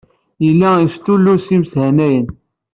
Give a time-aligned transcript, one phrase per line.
[0.45, 2.27] Yella yestullus imeshanayen.